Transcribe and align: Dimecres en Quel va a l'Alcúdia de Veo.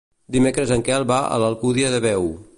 Dimecres 0.35 0.73
en 0.77 0.85
Quel 0.87 1.07
va 1.13 1.21
a 1.37 1.39
l'Alcúdia 1.45 1.93
de 1.99 2.03
Veo. 2.09 2.31